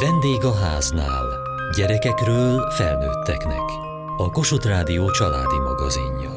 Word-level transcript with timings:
Vendég 0.00 0.44
a 0.44 0.54
háznál. 0.54 1.24
Gyerekekről 1.76 2.70
felnőtteknek. 2.70 3.60
A 4.16 4.30
Kossuth 4.30 4.66
Rádió 4.66 5.10
családi 5.10 5.58
magazinja. 5.58 6.30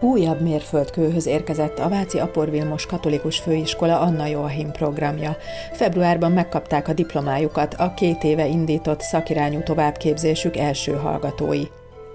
Újabb 0.00 0.40
mérföldkőhöz 0.40 1.26
érkezett 1.26 1.78
a 1.78 1.88
Váci 1.88 2.18
Apor 2.18 2.50
Vilmos 2.50 2.86
Katolikus 2.86 3.38
Főiskola 3.38 4.00
Anna 4.00 4.26
Joachim 4.26 4.70
programja. 4.70 5.36
Februárban 5.72 6.32
megkapták 6.32 6.88
a 6.88 6.92
diplomájukat 6.92 7.74
a 7.74 7.94
két 7.94 8.22
éve 8.22 8.46
indított 8.46 9.00
szakirányú 9.00 9.62
továbbképzésük 9.62 10.56
első 10.56 10.92
hallgatói. 10.92 11.64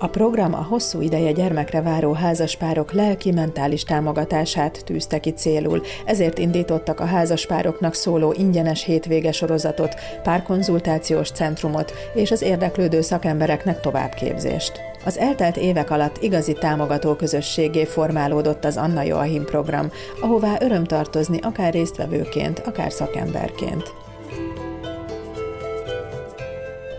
A 0.02 0.07
program 0.07 0.54
a 0.54 0.66
hosszú 0.70 1.02
ideje 1.02 1.31
gyermekre 1.31 1.81
váró 1.81 2.13
házaspárok 2.13 2.91
lelki-mentális 2.91 3.84
támogatását 3.84 4.84
tűzte 4.86 5.20
ki 5.20 5.29
célul, 5.29 5.81
ezért 6.05 6.38
indítottak 6.38 6.99
a 6.99 7.05
házaspároknak 7.05 7.94
szóló 7.94 8.34
ingyenes 8.38 8.84
hétvége 8.84 9.31
sorozatot, 9.31 9.95
párkonzultációs 10.23 11.31
centrumot 11.31 11.94
és 12.13 12.31
az 12.31 12.41
érdeklődő 12.41 13.02
szakembereknek 13.02 13.80
továbbképzést. 13.80 14.81
Az 15.05 15.17
eltelt 15.17 15.58
évek 15.58 15.91
alatt 15.91 16.23
igazi 16.23 16.53
támogató 16.53 17.16
közösségé 17.16 17.86
formálódott 17.86 18.66
az 18.66 18.77
Anna 18.77 19.02
Joachim 19.02 19.44
program, 19.45 19.91
ahová 20.22 20.58
öröm 20.59 20.84
tartozni 20.84 21.39
akár 21.41 21.73
résztvevőként, 21.73 22.59
akár 22.59 22.91
szakemberként. 22.91 23.94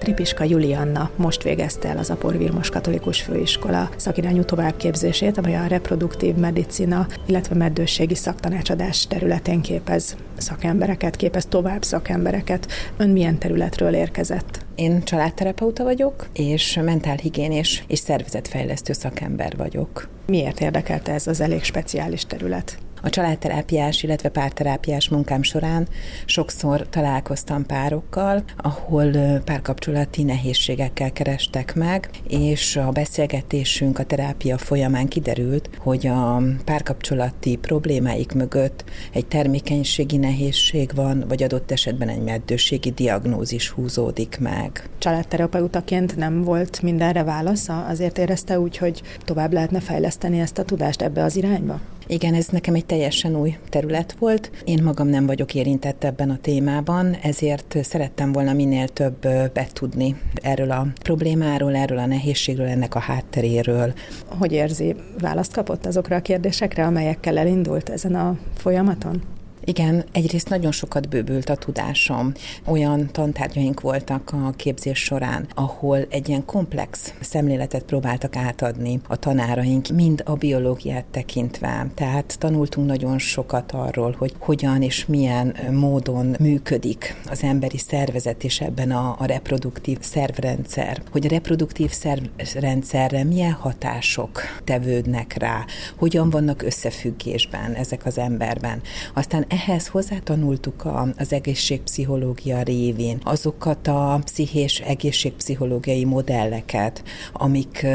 Tripiska 0.00 0.44
Julianna 0.44 1.10
most 1.16 1.42
végezte 1.42 1.88
el 1.88 1.98
az 1.98 2.10
Apor 2.10 2.38
Vilmos 2.38 2.68
Katolikus 2.68 3.22
Főiskola 3.22 3.88
szakirányú 3.96 4.42
továbbképzését, 4.42 5.38
amely 5.38 5.56
a 5.56 5.66
reproduktív 5.66 6.34
medicina, 6.34 7.06
illetve 7.26 7.54
meddőségi 7.54 8.14
szaktanácsadás 8.14 9.06
területén 9.06 9.60
képez 9.60 10.16
szakembereket, 10.36 11.16
képez 11.16 11.46
tovább 11.46 11.82
szakembereket. 11.82 12.66
Ön 12.96 13.10
milyen 13.10 13.38
területről 13.38 13.94
érkezett? 13.94 14.64
Én 14.74 15.02
családterapeuta 15.02 15.84
vagyok, 15.84 16.28
és 16.32 16.78
mentálhigiénés 16.84 17.84
és 17.86 17.98
szervezetfejlesztő 17.98 18.92
szakember 18.92 19.56
vagyok. 19.56 20.08
Miért 20.26 20.60
érdekelte 20.60 21.12
ez 21.12 21.26
az 21.26 21.40
elég 21.40 21.62
speciális 21.62 22.24
terület? 22.24 22.78
A 23.02 23.10
családterápiás, 23.10 24.02
illetve 24.02 24.28
párterápiás 24.28 25.08
munkám 25.08 25.42
során 25.42 25.88
sokszor 26.24 26.88
találkoztam 26.88 27.66
párokkal, 27.66 28.42
ahol 28.56 29.10
párkapcsolati 29.44 30.22
nehézségekkel 30.22 31.12
kerestek 31.12 31.74
meg, 31.74 32.10
és 32.28 32.76
a 32.76 32.90
beszélgetésünk 32.90 33.98
a 33.98 34.04
terápia 34.04 34.58
folyamán 34.58 35.08
kiderült, 35.08 35.70
hogy 35.78 36.06
a 36.06 36.42
párkapcsolati 36.64 37.56
problémáik 37.56 38.32
mögött 38.32 38.84
egy 39.12 39.26
termékenységi 39.26 40.16
nehézség 40.16 40.90
van, 40.94 41.24
vagy 41.28 41.42
adott 41.42 41.70
esetben 41.70 42.08
egy 42.08 42.22
meddőségi 42.22 42.90
diagnózis 42.90 43.68
húzódik 43.68 44.38
meg. 44.40 44.88
Családterapeutaként 44.98 46.16
nem 46.16 46.42
volt 46.42 46.82
mindenre 46.82 47.22
válasza, 47.22 47.84
azért 47.84 48.18
érezte 48.18 48.60
úgy, 48.60 48.76
hogy 48.76 49.02
tovább 49.24 49.52
lehetne 49.52 49.80
fejleszteni 49.80 50.40
ezt 50.40 50.58
a 50.58 50.64
tudást 50.64 51.02
ebbe 51.02 51.24
az 51.24 51.36
irányba? 51.36 51.80
Igen, 52.10 52.34
ez 52.34 52.48
nekem 52.48 52.74
egy 52.74 52.86
teljesen 52.86 53.36
új 53.36 53.56
terület 53.68 54.16
volt. 54.18 54.50
Én 54.64 54.82
magam 54.82 55.08
nem 55.08 55.26
vagyok 55.26 55.54
érintett 55.54 56.04
ebben 56.04 56.30
a 56.30 56.38
témában, 56.40 57.14
ezért 57.22 57.76
szerettem 57.82 58.32
volna 58.32 58.52
minél 58.52 58.88
több 58.88 59.28
betudni 59.52 60.16
erről 60.34 60.70
a 60.70 60.86
problémáról, 61.02 61.76
erről 61.76 61.98
a 61.98 62.06
nehézségről, 62.06 62.66
ennek 62.66 62.94
a 62.94 62.98
hátteréről. 62.98 63.92
Hogy 64.38 64.52
érzi, 64.52 64.94
választ 65.18 65.52
kapott 65.52 65.86
azokra 65.86 66.16
a 66.16 66.22
kérdésekre, 66.22 66.86
amelyekkel 66.86 67.38
elindult 67.38 67.88
ezen 67.88 68.14
a 68.14 68.38
folyamaton? 68.56 69.22
Igen, 69.64 70.04
egyrészt 70.12 70.48
nagyon 70.48 70.72
sokat 70.72 71.08
bővült 71.08 71.48
a 71.48 71.56
tudásom. 71.56 72.32
Olyan 72.66 73.08
tantárgyaink 73.12 73.80
voltak 73.80 74.30
a 74.32 74.52
képzés 74.56 74.98
során, 74.98 75.46
ahol 75.54 76.06
egy 76.10 76.28
ilyen 76.28 76.44
komplex 76.44 77.14
szemléletet 77.20 77.82
próbáltak 77.82 78.36
átadni 78.36 79.00
a 79.08 79.16
tanáraink, 79.16 79.88
mind 79.88 80.22
a 80.26 80.34
biológiát 80.34 81.04
tekintve. 81.04 81.86
Tehát 81.94 82.36
tanultunk 82.38 82.86
nagyon 82.86 83.18
sokat 83.18 83.72
arról, 83.72 84.14
hogy 84.18 84.34
hogyan 84.38 84.82
és 84.82 85.06
milyen 85.06 85.56
módon 85.70 86.36
működik 86.38 87.16
az 87.30 87.42
emberi 87.42 87.78
szervezet 87.78 88.44
és 88.44 88.60
ebben 88.60 88.90
a, 88.90 89.16
a 89.18 89.24
reproduktív 89.24 89.98
szervrendszer. 90.00 91.02
Hogy 91.10 91.26
a 91.26 91.28
reproduktív 91.28 91.90
szervrendszerre 91.90 93.24
milyen 93.24 93.52
hatások 93.52 94.40
tevődnek 94.64 95.36
rá, 95.38 95.64
hogyan 95.96 96.30
vannak 96.30 96.62
összefüggésben 96.62 97.74
ezek 97.74 98.06
az 98.06 98.18
emberben. 98.18 98.80
Aztán 99.14 99.44
ehhez 99.50 99.86
hozzátanultuk 99.86 100.84
a, 100.84 101.08
az 101.16 101.32
egészségpszichológia 101.32 102.62
révén 102.62 103.20
azokat 103.24 103.86
a 103.86 104.20
pszichés 104.24 104.80
egészségpszichológiai 104.80 106.04
modelleket, 106.04 107.02
amik 107.32 107.86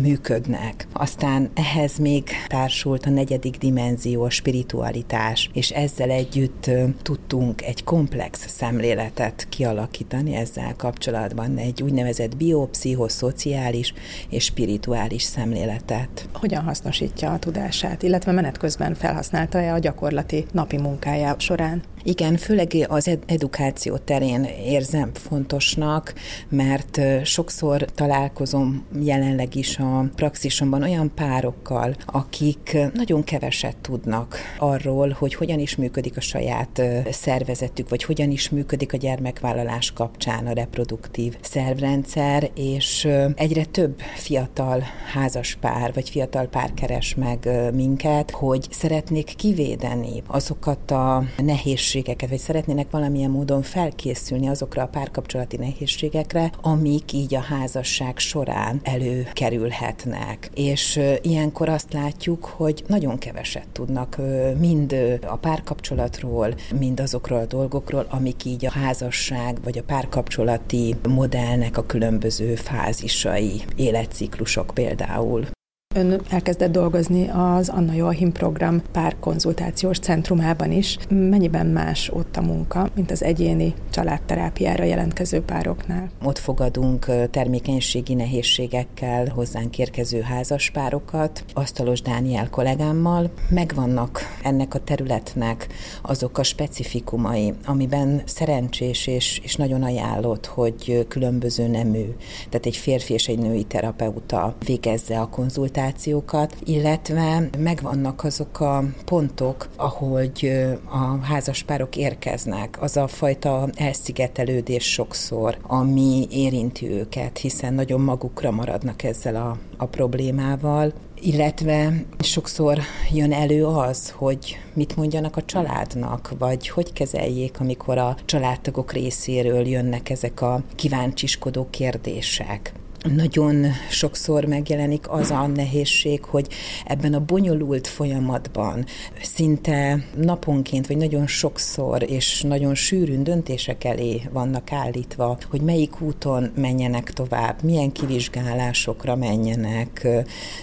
működnek. 0.00 0.86
Aztán 0.92 1.50
ehhez 1.54 1.98
még 1.98 2.28
társult 2.46 3.06
a 3.06 3.10
negyedik 3.10 3.58
dimenzió, 3.58 4.22
a 4.22 4.30
spiritualitás, 4.30 5.50
és 5.52 5.70
ezzel 5.70 6.10
együtt 6.10 6.70
tudtunk 7.02 7.62
egy 7.62 7.84
komplex 7.84 8.48
szemléletet 8.48 9.46
kialakítani 9.48 10.34
ezzel 10.34 10.74
kapcsolatban, 10.76 11.56
egy 11.56 11.82
úgynevezett 11.82 12.36
biopszichoszociális 12.36 13.94
és 14.28 14.44
spirituális 14.44 15.22
szemléletet. 15.22 16.28
Hogyan 16.32 16.62
hasznosítja 16.62 17.32
a 17.32 17.38
tudását, 17.38 18.02
illetve 18.02 18.32
menet 18.32 18.58
közben 18.58 18.94
felhasználta-e 18.94 19.72
a 19.72 19.78
gyakorlati 19.78 20.44
napi 20.52 20.76
munkát? 20.76 20.99
Munkája 21.00 21.34
során. 21.38 21.82
Igen, 22.02 22.36
főleg 22.36 22.86
az 22.88 23.08
ed- 23.08 23.22
edukáció 23.26 23.96
terén 23.96 24.44
érzem 24.64 25.10
fontosnak, 25.14 26.14
mert 26.48 27.00
sokszor 27.24 27.84
találkozom 27.94 28.84
jelenleg 29.02 29.54
is 29.54 29.78
a 29.78 30.10
praxisomban 30.14 30.82
olyan 30.82 31.12
párokkal, 31.14 31.96
akik 32.06 32.76
nagyon 32.94 33.24
keveset 33.24 33.76
tudnak 33.76 34.36
arról, 34.58 35.16
hogy 35.18 35.34
hogyan 35.34 35.58
is 35.58 35.76
működik 35.76 36.16
a 36.16 36.20
saját 36.20 36.82
szervezetük, 37.10 37.88
vagy 37.88 38.04
hogyan 38.04 38.30
is 38.30 38.50
működik 38.50 38.92
a 38.92 38.96
gyermekvállalás 38.96 39.92
kapcsán 39.92 40.46
a 40.46 40.52
reproduktív 40.52 41.36
szervrendszer, 41.40 42.50
és 42.54 43.08
egyre 43.34 43.64
több 43.64 44.00
fiatal 44.14 44.82
házaspár, 45.12 45.94
vagy 45.94 46.10
fiatal 46.10 46.46
pár 46.46 46.74
keres 46.74 47.14
meg 47.14 47.48
minket, 47.74 48.30
hogy 48.30 48.66
szeretnék 48.70 49.34
kivédeni 49.36 50.22
azokat 50.26 50.90
a 50.90 51.24
nehézségeket, 51.36 51.88
nehézségeket, 51.92 52.28
vagy 52.28 52.38
szeretnének 52.38 52.90
valamilyen 52.90 53.30
módon 53.30 53.62
felkészülni 53.62 54.48
azokra 54.48 54.82
a 54.82 54.86
párkapcsolati 54.86 55.56
nehézségekre, 55.56 56.50
amik 56.60 57.12
így 57.12 57.34
a 57.34 57.40
házasság 57.40 58.18
során 58.18 58.80
előkerülhetnek. 58.82 60.50
És 60.54 61.00
ilyenkor 61.22 61.68
azt 61.68 61.92
látjuk, 61.92 62.44
hogy 62.44 62.84
nagyon 62.86 63.18
keveset 63.18 63.68
tudnak 63.72 64.16
mind 64.58 64.94
a 65.26 65.36
párkapcsolatról, 65.36 66.54
mind 66.78 67.00
azokról 67.00 67.38
a 67.38 67.46
dolgokról, 67.46 68.06
amik 68.10 68.44
így 68.44 68.66
a 68.66 68.70
házasság 68.70 69.62
vagy 69.62 69.78
a 69.78 69.82
párkapcsolati 69.82 70.94
modellnek 71.08 71.76
a 71.76 71.86
különböző 71.86 72.54
fázisai, 72.54 73.62
életciklusok 73.76 74.70
például. 74.74 75.46
Ön 75.94 76.20
elkezdett 76.28 76.72
dolgozni 76.72 77.28
az 77.28 77.68
Anna 77.68 77.92
Joachim 77.92 78.32
program 78.32 78.82
pár 78.92 79.16
konzultációs 79.20 79.98
centrumában 79.98 80.72
is. 80.72 80.96
Mennyiben 81.08 81.66
más 81.66 82.10
ott 82.12 82.36
a 82.36 82.40
munka, 82.40 82.88
mint 82.94 83.10
az 83.10 83.22
egyéni 83.22 83.74
családterápiára 83.90 84.84
jelentkező 84.84 85.40
pároknál? 85.40 86.10
Ott 86.22 86.38
fogadunk 86.38 87.06
termékenységi 87.30 88.14
nehézségekkel 88.14 89.28
hozzánk 89.28 89.78
érkező 89.78 90.20
házaspárokat, 90.20 91.44
Asztalos 91.54 92.02
Dániel 92.02 92.50
kollégámmal. 92.50 93.30
Megvannak 93.48 94.20
ennek 94.42 94.74
a 94.74 94.78
területnek 94.78 95.66
azok 96.02 96.38
a 96.38 96.42
specifikumai, 96.42 97.54
amiben 97.64 98.22
szerencsés 98.24 99.06
és, 99.06 99.40
és 99.44 99.56
nagyon 99.56 99.82
ajánlott, 99.82 100.46
hogy 100.46 101.06
különböző 101.08 101.66
nemű, 101.66 102.04
tehát 102.48 102.66
egy 102.66 102.76
férfi 102.76 103.12
és 103.12 103.28
egy 103.28 103.38
női 103.38 103.64
terapeuta 103.64 104.54
végezze 104.64 105.20
a 105.20 105.28
konzultációt, 105.28 105.78
konzultációkat, 105.80 106.56
illetve 106.64 107.48
megvannak 107.58 108.24
azok 108.24 108.60
a 108.60 108.84
pontok, 109.04 109.68
ahogy 109.76 110.52
a 110.84 111.24
házaspárok 111.24 111.96
érkeznek, 111.96 112.82
az 112.82 112.96
a 112.96 113.06
fajta 113.06 113.68
elszigetelődés 113.74 114.92
sokszor, 114.92 115.56
ami 115.62 116.26
érinti 116.30 116.90
őket, 116.90 117.38
hiszen 117.38 117.74
nagyon 117.74 118.00
magukra 118.00 118.50
maradnak 118.50 119.02
ezzel 119.02 119.36
a, 119.36 119.58
a 119.76 119.86
problémával, 119.86 120.92
illetve 121.22 122.04
sokszor 122.18 122.78
jön 123.12 123.32
elő 123.32 123.66
az, 123.66 124.10
hogy 124.10 124.58
mit 124.74 124.96
mondjanak 124.96 125.36
a 125.36 125.44
családnak, 125.44 126.32
vagy 126.38 126.68
hogy 126.68 126.92
kezeljék, 126.92 127.60
amikor 127.60 127.98
a 127.98 128.16
családtagok 128.24 128.92
részéről 128.92 129.66
jönnek 129.66 130.10
ezek 130.10 130.40
a 130.40 130.62
kíváncsiskodó 130.74 131.66
kérdések 131.70 132.72
nagyon 133.04 133.66
sokszor 133.90 134.44
megjelenik 134.44 135.10
az 135.10 135.30
a 135.30 135.46
nehézség, 135.46 136.24
hogy 136.24 136.46
ebben 136.84 137.14
a 137.14 137.24
bonyolult 137.24 137.86
folyamatban 137.86 138.84
szinte 139.22 140.04
naponként, 140.16 140.86
vagy 140.86 140.96
nagyon 140.96 141.26
sokszor 141.26 142.10
és 142.10 142.42
nagyon 142.42 142.74
sűrűn 142.74 143.22
döntések 143.22 143.84
elé 143.84 144.22
vannak 144.32 144.72
állítva, 144.72 145.38
hogy 145.50 145.60
melyik 145.60 146.00
úton 146.00 146.50
menjenek 146.54 147.12
tovább, 147.12 147.62
milyen 147.62 147.92
kivizsgálásokra 147.92 149.16
menjenek, 149.16 150.08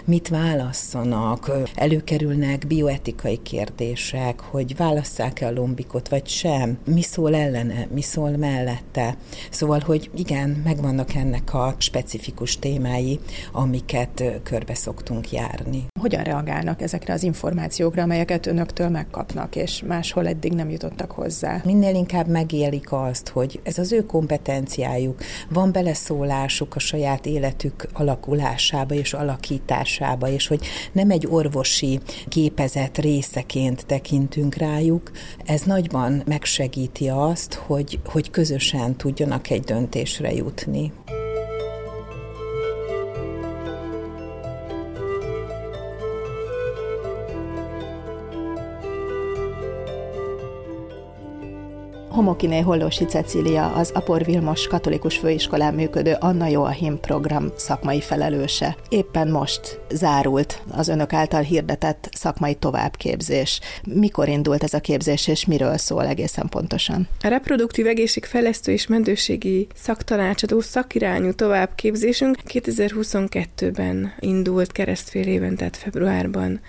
mit 0.05 0.27
válasszanak, 0.27 1.51
előkerülnek 1.75 2.67
bioetikai 2.67 3.39
kérdések, 3.43 4.39
hogy 4.39 4.75
válasszák-e 4.75 5.47
a 5.47 5.51
lombikot, 5.51 6.09
vagy 6.09 6.27
sem, 6.27 6.77
mi 6.85 7.01
szól 7.01 7.35
ellene, 7.35 7.87
mi 7.93 8.01
szól 8.01 8.29
mellette. 8.29 9.17
Szóval, 9.49 9.79
hogy 9.79 10.09
igen, 10.15 10.61
megvannak 10.63 11.13
ennek 11.13 11.53
a 11.53 11.75
specifikus 11.77 12.25
specifikus 12.27 12.59
témái, 12.59 13.19
amiket 13.51 14.23
körbe 14.43 14.73
szoktunk 14.73 15.31
járni. 15.31 15.85
Hogyan 15.99 16.23
reagálnak 16.23 16.81
ezekre 16.81 17.13
az 17.13 17.23
információkra, 17.23 18.01
amelyeket 18.01 18.45
önöktől 18.45 18.89
megkapnak, 18.89 19.55
és 19.55 19.83
máshol 19.87 20.27
eddig 20.27 20.53
nem 20.53 20.69
jutottak 20.69 21.11
hozzá? 21.11 21.61
Minél 21.65 21.95
inkább 21.95 22.27
megélik 22.27 22.91
azt, 22.91 23.29
hogy 23.29 23.59
ez 23.63 23.77
az 23.77 23.91
ő 23.91 24.05
kompetenciájuk, 24.05 25.19
van 25.49 25.71
beleszólásuk 25.71 26.75
a 26.75 26.79
saját 26.79 27.25
életük 27.25 27.87
alakulásába 27.93 28.93
és 28.93 29.13
alakításába, 29.13 30.29
és 30.29 30.47
hogy 30.47 30.65
nem 30.91 31.11
egy 31.11 31.27
orvosi 31.29 31.99
gépezet 32.27 32.97
részeként 32.97 33.85
tekintünk 33.85 34.55
rájuk, 34.55 35.11
ez 35.45 35.61
nagyban 35.61 36.21
megsegíti 36.25 37.09
azt, 37.09 37.53
hogy, 37.53 37.99
hogy 38.05 38.29
közösen 38.29 38.95
tudjanak 38.95 39.49
egy 39.49 39.61
döntésre 39.63 40.33
jutni. 40.33 40.91
Homokiné 52.17 52.59
Hollósi 52.59 53.05
Cecília, 53.05 53.71
az 53.71 53.91
Apor 53.93 54.25
Vilmos 54.25 54.67
Katolikus 54.67 55.17
Főiskolán 55.17 55.73
működő 55.73 56.15
Anna 56.19 56.47
Joachim 56.47 56.99
program 56.99 57.51
szakmai 57.55 58.01
felelőse. 58.01 58.77
Éppen 58.89 59.27
most 59.27 59.79
zárult 59.89 60.61
az 60.71 60.87
önök 60.87 61.13
által 61.13 61.41
hirdetett 61.41 62.09
szakmai 62.11 62.55
továbbképzés. 62.55 63.59
Mikor 63.83 64.27
indult 64.27 64.63
ez 64.63 64.73
a 64.73 64.79
képzés, 64.79 65.27
és 65.27 65.45
miről 65.45 65.77
szól 65.77 66.05
egészen 66.05 66.49
pontosan? 66.49 67.07
A 67.23 67.27
reproduktív 67.27 67.87
egészségfejlesztő 67.87 68.71
és 68.71 68.87
mentőségi 68.87 69.67
szaktanácsadó 69.75 70.59
szakirányú 70.59 71.33
továbbképzésünk 71.33 72.37
2022-ben 72.47 74.13
indult 74.19 74.71
keresztfél 74.71 75.27
éven, 75.27 75.55
tehát 75.55 75.77
februárban 75.77 76.59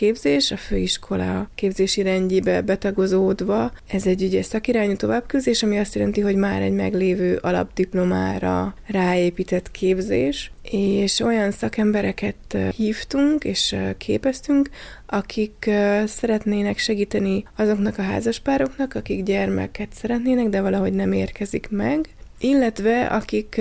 képzés, 0.00 0.50
a 0.50 0.56
főiskola 0.56 1.50
képzési 1.54 2.02
rendjébe 2.02 2.62
betagozódva. 2.62 3.72
Ez 3.90 4.06
egy 4.06 4.22
ugye 4.22 4.42
szakirányú 4.42 4.96
továbbképzés, 4.96 5.62
ami 5.62 5.78
azt 5.78 5.94
jelenti, 5.94 6.20
hogy 6.20 6.34
már 6.34 6.62
egy 6.62 6.72
meglévő 6.72 7.38
alapdiplomára 7.42 8.74
ráépített 8.86 9.70
képzés, 9.70 10.52
és 10.62 11.20
olyan 11.20 11.50
szakembereket 11.50 12.56
hívtunk 12.76 13.44
és 13.44 13.76
képeztünk, 13.96 14.70
akik 15.06 15.70
szeretnének 16.04 16.78
segíteni 16.78 17.44
azoknak 17.56 17.98
a 17.98 18.02
házaspároknak, 18.02 18.94
akik 18.94 19.22
gyermeket 19.22 19.92
szeretnének, 19.92 20.48
de 20.48 20.60
valahogy 20.60 20.92
nem 20.92 21.12
érkezik 21.12 21.68
meg, 21.70 22.08
illetve 22.40 23.06
akik 23.06 23.60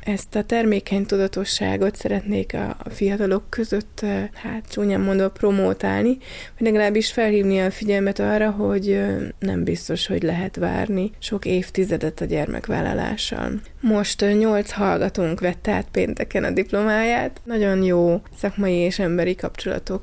ezt 0.00 0.34
a 0.34 0.42
termékeny 0.42 1.06
tudatosságot 1.06 1.96
szeretnék 1.96 2.54
a 2.54 2.90
fiatalok 2.90 3.50
között, 3.50 4.00
hát 4.34 4.64
csúnyán 4.70 5.00
mondva 5.00 5.30
promótálni, 5.30 6.18
vagy 6.58 6.66
legalábbis 6.66 7.12
felhívni 7.12 7.60
a 7.60 7.70
figyelmet 7.70 8.18
arra, 8.18 8.50
hogy 8.50 9.00
nem 9.38 9.64
biztos, 9.64 10.06
hogy 10.06 10.22
lehet 10.22 10.56
várni 10.56 11.10
sok 11.18 11.44
évtizedet 11.44 12.20
a 12.20 12.24
gyermekvállalással. 12.24 13.60
Most 13.80 14.24
nyolc 14.38 14.70
hallgatónk 14.70 15.40
vett 15.40 15.68
át 15.68 15.86
pénteken 15.92 16.44
a 16.44 16.50
diplomáját. 16.50 17.40
Nagyon 17.44 17.82
jó 17.82 18.20
szakmai 18.36 18.74
és 18.74 18.98
emberi 18.98 19.34
kapcsolatok 19.34 20.02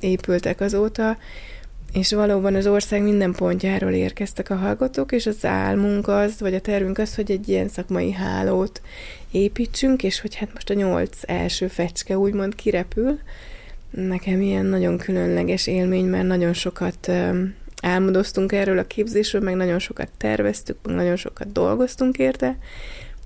épültek 0.00 0.60
azóta, 0.60 1.16
és 1.92 2.12
valóban 2.12 2.54
az 2.54 2.66
ország 2.66 3.02
minden 3.02 3.32
pontjáról 3.32 3.92
érkeztek 3.92 4.50
a 4.50 4.56
hallgatók, 4.56 5.12
és 5.12 5.26
az 5.26 5.44
álmunk 5.44 6.08
az, 6.08 6.40
vagy 6.40 6.54
a 6.54 6.60
tervünk 6.60 6.98
az, 6.98 7.14
hogy 7.14 7.30
egy 7.30 7.48
ilyen 7.48 7.68
szakmai 7.68 8.12
hálót 8.12 8.80
építsünk, 9.30 10.02
és 10.02 10.20
hogy 10.20 10.34
hát 10.34 10.52
most 10.52 10.70
a 10.70 10.74
nyolc 10.74 11.16
első 11.26 11.66
fecske 11.66 12.18
úgymond 12.18 12.54
kirepül. 12.54 13.18
Nekem 13.90 14.40
ilyen 14.40 14.64
nagyon 14.64 14.98
különleges 14.98 15.66
élmény, 15.66 16.04
mert 16.04 16.26
nagyon 16.26 16.52
sokat 16.52 17.10
álmodoztunk 17.82 18.52
erről 18.52 18.78
a 18.78 18.86
képzésről, 18.86 19.42
meg 19.42 19.54
nagyon 19.54 19.78
sokat 19.78 20.08
terveztük, 20.16 20.76
meg 20.82 20.94
nagyon 20.94 21.16
sokat 21.16 21.52
dolgoztunk 21.52 22.18
érte, 22.18 22.56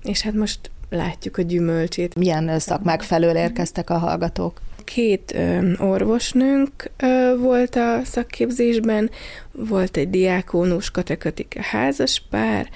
és 0.03 0.21
hát 0.21 0.33
most 0.33 0.71
látjuk 0.89 1.37
a 1.37 1.41
gyümölcsét. 1.41 2.15
Milyen 2.15 2.59
szakmák 2.59 3.01
felől 3.01 3.35
érkeztek 3.35 3.89
a 3.89 3.97
hallgatók? 3.97 4.61
Két 4.83 5.37
orvosnőnk 5.79 6.91
volt 7.37 7.75
a 7.75 8.01
szakképzésben, 8.03 9.09
volt 9.51 9.97
egy 9.97 10.09
diákónus 10.09 10.91
katekötik 10.91 11.57
házas 11.57 12.23
pár, 12.29 12.69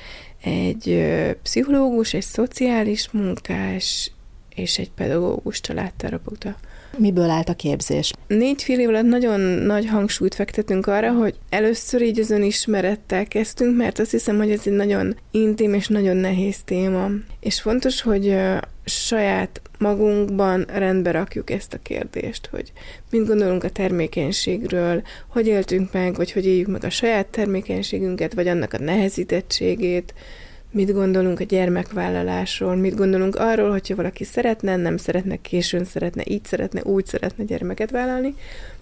egy 0.44 1.06
pszichológus, 1.44 2.13
egy 2.13 2.24
szociális 2.24 3.09
munkás 3.12 4.12
és 4.56 4.77
egy 4.77 4.92
pedagógus 4.92 5.62
családterapeuta. 5.62 6.56
Miből 6.98 7.30
állt 7.30 7.50
a 7.50 7.54
képzés? 7.54 8.13
Négy 8.27 8.63
fél 8.63 8.80
év 8.80 8.88
alatt 8.88 9.06
nagyon 9.06 9.39
nagy 9.39 9.88
hangsúlyt 9.88 10.36
fektetünk 10.36 10.88
arra, 10.88 11.12
hogy 11.12 11.36
először 11.50 12.01
így 12.01 12.19
az 12.19 12.30
önismerettel 12.30 13.25
kezdtünk, 13.25 13.77
mert 13.77 14.00
azt 14.00 14.12
hiszem, 14.12 14.38
hogy 14.38 14.51
ez 14.51 14.62
egy 14.65 14.74
nagyon 14.74 15.15
intim 15.31 15.74
és 15.74 15.88
nagyon 15.88 16.18
nehéz 16.18 16.57
téma. 16.65 17.09
És 17.39 17.62
fontos, 17.62 18.01
hogy 18.01 18.38
saját 18.87 19.61
magunkban 19.77 20.65
rendbe 20.73 21.11
rakjuk 21.11 21.49
ezt 21.49 21.73
a 21.73 21.79
kérdést, 21.81 22.47
hogy 22.51 22.71
mit 23.11 23.27
gondolunk 23.27 23.63
a 23.63 23.69
termékenységről, 23.69 25.01
hogy 25.27 25.47
éltünk 25.47 25.91
meg, 25.93 26.15
vagy 26.15 26.31
hogy 26.31 26.45
éljük 26.45 26.67
meg 26.67 26.83
a 26.83 26.89
saját 26.89 27.27
termékenységünket, 27.27 28.33
vagy 28.33 28.47
annak 28.47 28.73
a 28.73 28.79
nehezítettségét, 28.79 30.13
mit 30.71 30.93
gondolunk 30.93 31.39
a 31.39 31.43
gyermekvállalásról, 31.43 32.75
mit 32.75 32.95
gondolunk 32.95 33.35
arról, 33.35 33.71
hogyha 33.71 33.95
valaki 33.95 34.23
szeretne, 34.23 34.75
nem 34.75 34.97
szeretne, 34.97 35.35
későn 35.35 35.83
szeretne, 35.83 36.23
így 36.25 36.45
szeretne, 36.45 36.81
úgy 36.83 37.05
szeretne 37.05 37.43
gyermeket 37.43 37.91
vállalni. 37.91 38.35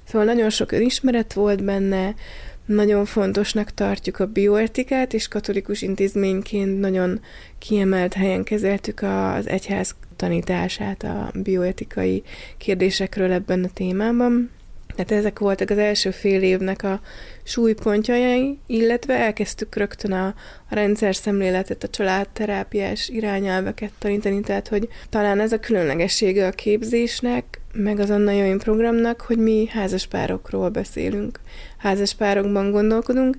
Szóval 0.08 0.28
nagyon 0.28 0.50
sok 0.50 0.72
önismeret 0.72 1.34
volt 1.34 1.64
benne, 1.64 2.16
nagyon 2.66 3.06
fontosnak 3.06 3.72
tartjuk 3.72 4.20
a 4.20 4.26
bioetikát, 4.26 5.14
és 5.14 5.28
katolikus 5.28 5.82
intézményként 5.82 6.80
nagyon 6.80 7.20
kiemelt 7.58 8.14
helyen 8.14 8.44
kezeltük 8.44 9.02
az 9.02 9.48
egyház 9.48 9.96
tanítását 10.16 11.04
a 11.04 11.32
bioetikai 11.34 12.24
kérdésekről 12.58 13.32
ebben 13.32 13.64
a 13.64 13.70
témában. 13.74 14.50
Tehát 14.96 15.12
ezek 15.12 15.40
voltak 15.40 15.70
az 15.70 15.78
első 15.78 16.12
fél 16.12 16.42
évnek 16.42 16.84
a 16.84 17.02
súlypontjai, 17.44 18.60
illetve 18.68 19.14
elkezdtük 19.14 19.76
rögtön 19.76 20.12
a, 20.12 20.26
a 20.70 20.76
rendszer 20.76 21.16
szemléletet, 21.16 21.84
a 21.84 21.88
családterápiás 21.88 23.10
irányelveket 23.10 23.92
tanítani, 24.00 24.42
tehát 24.42 24.68
hogy 24.68 24.88
talán 25.10 25.40
ez 25.40 25.52
a 25.52 25.60
különlegessége 25.60 26.48
a 26.48 26.52
képzésnek, 26.52 27.60
meg 27.76 28.00
az 28.00 28.10
Anna 28.10 28.32
Join 28.32 28.58
programnak, 28.58 29.22
hogy 29.22 29.38
mi 29.38 29.68
házaspárokról 29.68 30.70
beszélünk, 30.70 31.40
házaspárokban 31.78 32.72
gondolkodunk, 32.72 33.38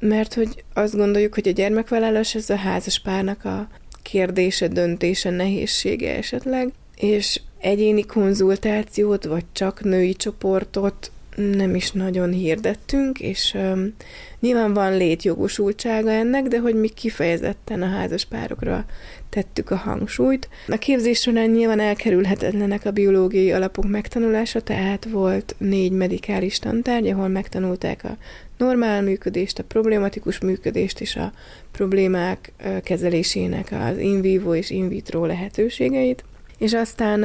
mert 0.00 0.34
hogy 0.34 0.64
azt 0.74 0.96
gondoljuk, 0.96 1.34
hogy 1.34 1.48
a 1.48 1.52
gyermekvállalás 1.52 2.34
ez 2.34 2.50
a 2.50 2.56
házaspárnak 2.56 3.44
a 3.44 3.68
kérdése, 4.02 4.68
döntése, 4.68 5.30
nehézsége 5.30 6.16
esetleg, 6.16 6.72
és 6.96 7.40
egyéni 7.58 8.06
konzultációt, 8.06 9.24
vagy 9.24 9.44
csak 9.52 9.84
női 9.84 10.14
csoportot 10.14 11.10
nem 11.38 11.74
is 11.74 11.92
nagyon 11.92 12.32
hirdettünk, 12.32 13.20
és 13.20 13.54
um, 13.54 13.94
nyilván 14.40 14.74
van 14.74 14.96
létjogosultsága 14.96 16.10
ennek, 16.10 16.44
de 16.44 16.58
hogy 16.58 16.74
mi 16.74 16.88
kifejezetten 16.88 17.82
a 17.82 17.88
házas 17.88 18.24
párokra 18.24 18.84
tettük 19.28 19.70
a 19.70 19.76
hangsúlyt. 19.76 20.48
A 20.68 20.76
képzés 20.76 21.20
során 21.20 21.50
nyilván 21.50 21.80
elkerülhetetlenek 21.80 22.84
a 22.84 22.90
biológiai 22.90 23.52
alapok 23.52 23.88
megtanulása, 23.88 24.60
tehát 24.60 25.04
volt 25.04 25.54
négy 25.58 25.92
medikális 25.92 26.58
tantárgy, 26.58 27.08
ahol 27.08 27.28
megtanulták 27.28 28.04
a 28.04 28.16
normál 28.58 29.02
működést, 29.02 29.58
a 29.58 29.64
problematikus 29.64 30.38
működést 30.38 31.00
és 31.00 31.16
a 31.16 31.32
problémák 31.72 32.52
kezelésének 32.82 33.72
az 33.72 33.98
in 33.98 34.20
vivo 34.20 34.54
és 34.54 34.70
in 34.70 34.88
vitro 34.88 35.26
lehetőségeit 35.26 36.24
és 36.58 36.74
aztán 36.74 37.22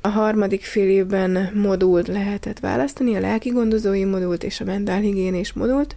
a 0.00 0.08
harmadik 0.08 0.62
fél 0.62 0.88
évben 0.88 1.50
modult 1.54 2.08
lehetett 2.08 2.58
választani, 2.58 3.16
a 3.16 3.20
lelki 3.20 3.48
gondozói 3.48 4.04
modult 4.04 4.44
és 4.44 4.60
a 4.60 4.64
mentálhigiénés 4.64 5.52
modult, 5.52 5.96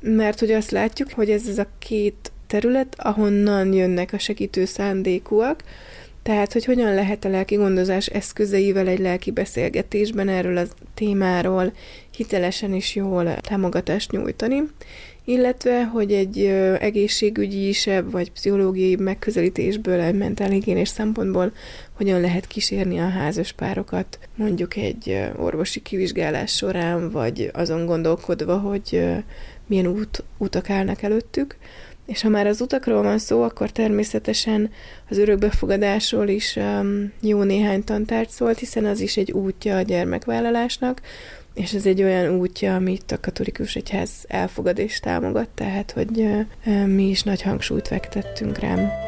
mert 0.00 0.38
hogy 0.40 0.50
azt 0.50 0.70
látjuk, 0.70 1.10
hogy 1.12 1.30
ez 1.30 1.48
az 1.48 1.58
a 1.58 1.66
két 1.78 2.32
terület, 2.46 2.94
ahonnan 2.98 3.72
jönnek 3.72 4.12
a 4.12 4.18
segítő 4.18 4.64
szándékúak, 4.64 5.62
Tehát, 6.22 6.52
hogy 6.52 6.64
hogyan 6.64 6.94
lehet 6.94 7.24
a 7.24 7.28
lelki 7.28 7.54
gondozás 7.54 8.06
eszközeivel 8.06 8.88
egy 8.88 8.98
lelki 8.98 9.30
beszélgetésben 9.30 10.28
erről 10.28 10.56
a 10.56 10.66
témáról 10.94 11.72
hitelesen 12.10 12.74
és 12.74 12.94
jól 12.94 13.36
támogatást 13.36 14.10
nyújtani, 14.10 14.62
illetve, 15.28 15.84
hogy 15.84 16.12
egy 16.12 16.44
egészségügyi 16.78 17.68
isebb 17.68 18.10
vagy 18.10 18.32
pszichológiai 18.32 18.96
megközelítésből, 18.96 20.00
egy 20.00 20.14
mentálhigiénés 20.14 20.88
szempontból 20.88 21.52
hogyan 21.92 22.20
lehet 22.20 22.46
kísérni 22.46 22.98
a 22.98 23.08
házas 23.08 23.52
párokat, 23.52 24.18
mondjuk 24.36 24.76
egy 24.76 25.20
orvosi 25.36 25.80
kivizsgálás 25.80 26.52
során, 26.56 27.10
vagy 27.10 27.50
azon 27.52 27.86
gondolkodva, 27.86 28.58
hogy 28.58 29.06
milyen 29.66 29.86
út, 29.86 30.24
utak 30.36 30.70
állnak 30.70 31.02
előttük. 31.02 31.56
És 32.06 32.22
ha 32.22 32.28
már 32.28 32.46
az 32.46 32.60
utakról 32.60 33.02
van 33.02 33.18
szó, 33.18 33.42
akkor 33.42 33.70
természetesen 33.70 34.70
az 35.10 35.18
örökbefogadásról 35.18 36.28
is 36.28 36.56
um, 36.56 37.12
jó 37.20 37.42
néhány 37.42 37.84
tantárgy 37.84 38.28
szólt, 38.28 38.58
hiszen 38.58 38.84
az 38.84 39.00
is 39.00 39.16
egy 39.16 39.32
útja 39.32 39.76
a 39.76 39.82
gyermekvállalásnak, 39.82 41.00
és 41.54 41.72
ez 41.72 41.86
egy 41.86 42.02
olyan 42.02 42.38
útja, 42.38 42.74
amit 42.74 43.12
a 43.12 43.20
katolikus 43.20 43.76
egyház 43.76 44.10
elfogad 44.26 44.78
és 44.78 45.00
támogat, 45.00 45.48
tehát 45.48 45.90
hogy 45.90 46.28
mi 46.86 47.08
is 47.08 47.22
nagy 47.22 47.42
hangsúlyt 47.42 47.88
fektettünk 47.88 48.58
rám. 48.58 49.07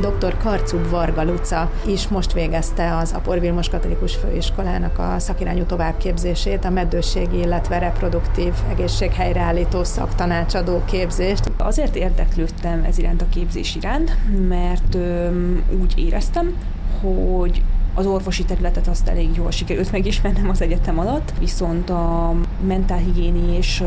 Dr. 0.00 0.36
Karcub 0.36 0.88
Varga 0.88 1.22
Luca 1.22 1.70
is 1.86 2.08
most 2.08 2.32
végezte 2.32 2.96
az 2.96 3.12
Apor 3.12 3.40
Vilmos 3.40 3.68
Katolikus 3.68 4.16
Főiskolának 4.16 4.98
a 4.98 5.18
szakirányú 5.18 5.64
továbbképzését, 5.64 6.64
a 6.64 6.70
meddőségi, 6.70 7.38
illetve 7.38 7.78
reproduktív 7.78 8.52
egészség 8.70 9.12
helyreállító 9.12 9.84
szaktanácsadó 9.84 10.82
képzést. 10.84 11.50
Azért 11.56 11.96
érdeklődtem 11.96 12.84
ez 12.84 12.98
iránt 12.98 13.22
a 13.22 13.28
képzés 13.28 13.76
iránt, 13.76 14.16
mert 14.48 14.94
öm, 14.94 15.64
úgy 15.80 15.92
éreztem, 15.96 16.56
hogy 17.00 17.62
az 17.94 18.06
orvosi 18.06 18.44
területet 18.44 18.86
azt 18.86 19.08
elég 19.08 19.36
jól 19.36 19.50
sikerült 19.50 19.92
megismernem 19.92 20.48
az 20.48 20.62
egyetem 20.62 20.98
alatt, 20.98 21.32
viszont 21.38 21.90
a 21.90 22.34
mentálhigiéniés 22.66 23.82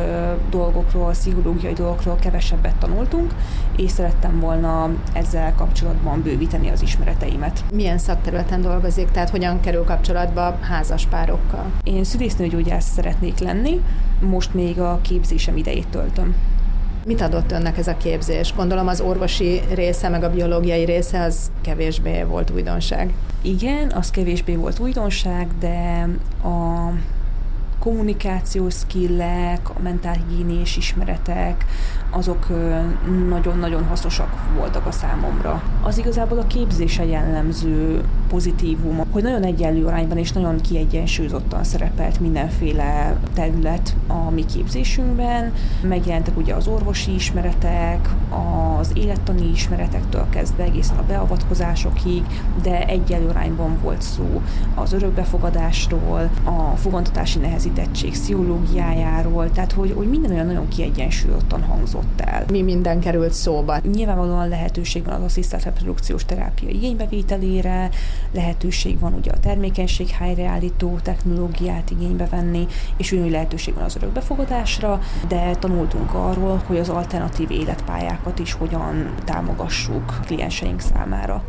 dolgokról, 0.50 1.12
pszichológiai 1.12 1.74
dolgokról 1.74 2.16
kevesebbet 2.16 2.76
tanultunk, 2.76 3.34
és 3.78 3.92
szerettem 3.92 4.40
volna 4.40 4.90
ezzel 5.14 5.54
kapcsolatban 5.56 6.22
bővíteni 6.22 6.70
az 6.70 6.82
ismereteimet. 6.82 7.64
Milyen 7.74 7.98
szakterületen 7.98 8.62
dolgozik, 8.62 9.12
tehát 9.12 9.30
hogyan 9.30 9.60
kerül 9.60 9.84
kapcsolatba 9.84 10.58
házaspárokkal? 10.62 11.66
Én 11.84 12.04
szülésznőgyógyász 12.04 12.92
szeretnék 12.94 13.40
lenni, 13.40 13.82
most 14.20 14.54
még 14.54 14.80
a 14.80 15.00
képzésem 15.02 15.58
idejét 15.58 15.88
töltöm. 15.88 16.36
Mit 17.06 17.22
adott 17.22 17.52
önnek 17.52 17.78
ez 17.78 17.88
a 17.88 17.98
képzés? 17.98 18.54
Gondolom 18.56 18.88
az 18.88 19.02
orvosi 19.02 19.62
része, 19.74 20.10
meg 20.10 20.24
a 20.24 20.30
biológiai 20.30 20.86
része 20.86 21.22
az 21.22 21.52
kevésbé 21.62 22.24
volt 22.24 22.52
újdonság. 22.52 23.14
Igen, 23.42 23.92
az 23.92 24.12
kevésbé 24.12 24.56
volt 24.56 24.80
újdonság, 24.80 25.48
de 25.60 26.08
a 26.44 26.90
kommunikációs 27.84 28.74
skillek, 28.74 29.70
a 29.70 29.82
mentálhigiénés 29.82 30.78
ismeretek, 30.78 31.66
azok 32.10 32.48
nagyon-nagyon 33.30 33.86
hasznosak 33.86 34.30
voltak 34.56 34.86
a 34.86 34.92
számomra. 34.92 35.63
Az 35.82 35.98
igazából 35.98 36.38
a 36.38 36.48
képzése 36.48 37.06
jellemző 37.06 38.04
pozitívum, 38.30 39.02
hogy 39.12 39.24
nagyon 39.24 39.44
egyenlő 39.44 39.86
arányban 39.86 40.18
és 40.18 40.32
nagyon 40.32 40.62
kiegyensúlyozottan 40.62 41.63
szerepelt 41.63 42.20
mindenféle 42.20 43.18
terület 43.34 43.96
a 44.08 44.30
mi 44.30 44.46
képzésünkben. 44.46 45.54
Megjelentek 45.82 46.38
ugye 46.38 46.54
az 46.54 46.68
orvosi 46.68 47.13
ismeretek, 47.13 48.10
az 48.80 48.92
élettani 48.94 49.50
ismeretektől 49.52 50.25
kezdve 50.30 50.63
egészen 50.63 50.98
a 50.98 51.04
beavatkozásokig, 51.08 52.24
de 52.62 52.86
egyenlő 52.86 53.28
arányban 53.28 53.78
volt 53.82 54.02
szó 54.02 54.42
az 54.75 54.94
örökbefogadásról, 54.94 56.30
a 56.44 56.75
fogantatási 56.75 57.40
nehezítettség 57.75 58.12
pszichológiájáról, 58.12 59.51
tehát 59.51 59.72
hogy, 59.72 59.94
hogy 59.96 60.10
minden 60.10 60.32
olyan 60.32 60.46
nagyon 60.46 60.68
kiegyensúlyozottan 60.68 61.63
hangzott 61.63 61.82
hangzott 61.94 62.22
el. 62.22 62.46
Mi 62.51 62.62
minden 62.62 63.00
került 63.00 63.34
szóba? 63.34 63.77
Nyilvánvalóan 63.94 64.48
lehetőség 64.48 65.03
van 65.03 65.13
az 65.13 65.24
asszisztált 65.24 65.63
reprodukciós 65.63 66.25
terápia 66.25 66.70
igénybevételére, 66.70 67.89
lehetőség 68.32 69.00
van 69.00 69.13
ugye 69.13 69.32
a 69.32 69.39
termékenység 69.39 70.10
helyreállító 70.10 71.00
technológiát 71.01 71.89
igénybe 71.89 72.27
venni, 72.30 72.68
és 72.98 73.12
ugyanúgy 73.12 73.32
lehetőség 73.32 73.74
van 73.74 73.84
az 73.84 73.96
örökbefogadásra, 73.96 75.00
de 75.27 75.56
tanultunk 75.56 76.13
arról, 76.13 76.62
hogy 76.65 76.77
az 76.77 76.89
alternatív 76.89 77.51
életpályákat 77.51 78.39
is 78.39 78.53
hogyan 78.53 79.13
támogassuk 79.25 80.20
klienseink 80.25 80.80
számára. 80.80 81.44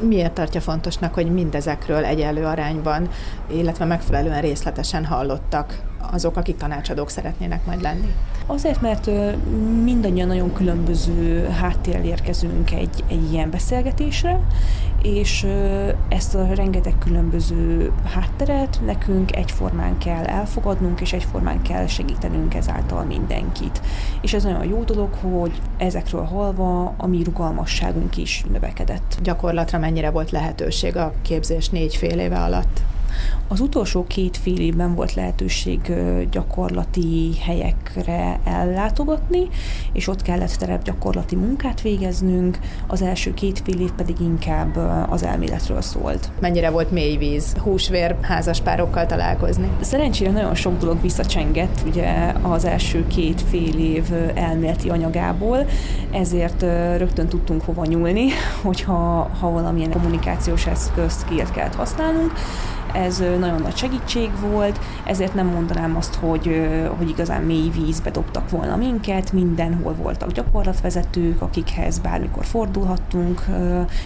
Miért 0.00 0.32
tartja 0.32 0.60
fontosnak, 0.60 1.14
hogy 1.14 1.32
mindezekről 1.32 2.04
egyenlő 2.04 2.44
arányban, 2.44 3.08
illetve 3.46 3.84
megfelelően 3.84 4.40
részletesen 4.40 5.04
hallottak 5.04 5.82
azok, 6.12 6.36
akik 6.36 6.56
tanácsadók 6.56 7.10
szeretnének 7.10 7.66
majd 7.66 7.82
lenni? 7.82 8.12
Azért, 8.46 8.80
mert 8.80 9.10
mindannyian 9.82 10.28
nagyon 10.28 10.52
különböző 10.52 11.48
háttérrel 11.48 12.04
érkezünk 12.04 12.70
egy, 12.72 13.04
egy 13.08 13.32
ilyen 13.32 13.50
beszélgetésre, 13.50 14.40
és 15.02 15.46
ezt 16.08 16.34
a 16.34 16.54
rengeteg 16.54 16.98
különböző 16.98 17.92
hátteret 18.04 18.80
nekünk 18.84 19.36
egyformán 19.36 19.98
kell 19.98 20.24
elfogadnunk, 20.24 21.00
és 21.00 21.12
egyformán 21.12 21.62
kell 21.62 21.86
segítenünk 21.86 22.54
ezáltal 22.54 23.04
mindenkit. 23.04 23.80
És 24.20 24.34
ez 24.34 24.42
nagyon 24.44 24.64
jó 24.64 24.82
dolog, 24.82 25.14
hogy 25.14 25.60
ezekről 25.76 26.24
halva 26.24 26.94
a 26.96 27.06
mi 27.06 27.22
rugalmasságunk 27.22 28.16
is 28.16 28.44
növekedett. 28.52 29.18
Gyakorlatra 29.22 29.78
mennyire 29.78 30.10
volt 30.10 30.30
lehetőség 30.30 30.96
a 30.96 31.12
képzés 31.22 31.68
négy 31.68 31.96
fél 31.96 32.18
éve 32.18 32.38
alatt? 32.38 32.80
Az 33.48 33.60
utolsó 33.60 34.04
két 34.06 34.36
fél 34.36 34.60
évben 34.60 34.94
volt 34.94 35.14
lehetőség 35.14 35.92
gyakorlati 36.30 37.30
helyekre 37.40 38.40
ellátogatni, 38.44 39.48
és 39.92 40.08
ott 40.08 40.22
kellett 40.22 40.50
terep 40.50 40.82
gyakorlati 40.82 41.36
munkát 41.36 41.80
végeznünk, 41.80 42.58
az 42.86 43.02
első 43.02 43.34
két 43.34 43.62
fél 43.64 43.80
év 43.80 43.90
pedig 43.92 44.20
inkább 44.20 44.76
az 45.10 45.22
elméletről 45.22 45.80
szólt. 45.80 46.30
Mennyire 46.40 46.70
volt 46.70 46.90
mély 46.90 47.16
víz, 47.16 47.52
húsvér 47.52 48.16
házaspárokkal 48.20 49.06
találkozni? 49.06 49.70
Szerencsére 49.80 50.30
nagyon 50.30 50.54
sok 50.54 50.78
dolog 50.78 51.00
visszacsengett 51.00 51.82
ugye 51.86 52.32
az 52.42 52.64
első 52.64 53.06
két 53.06 53.42
fél 53.42 53.78
év 53.78 54.04
elméleti 54.34 54.88
anyagából, 54.88 55.66
ezért 56.10 56.62
rögtön 56.96 57.28
tudtunk 57.28 57.62
hova 57.62 57.84
nyúlni, 57.84 58.26
hogyha 58.66 59.30
ha 59.40 59.50
valamilyen 59.50 59.90
kommunikációs 59.90 60.66
eszközt 60.66 61.26
kellett 61.52 61.74
használnunk, 61.74 62.32
ez 62.92 63.07
nagyon 63.16 63.60
nagy 63.62 63.76
segítség 63.76 64.30
volt, 64.40 64.78
ezért 65.04 65.34
nem 65.34 65.46
mondanám 65.46 65.96
azt, 65.96 66.14
hogy, 66.14 66.68
hogy 66.96 67.08
igazán 67.08 67.42
mély 67.42 67.70
vízbe 67.70 68.10
dobtak 68.10 68.50
volna 68.50 68.76
minket, 68.76 69.32
mindenhol 69.32 69.94
voltak 69.94 70.32
gyakorlatvezetők, 70.32 71.42
akikhez 71.42 71.98
bármikor 71.98 72.44
fordulhattunk 72.44 73.44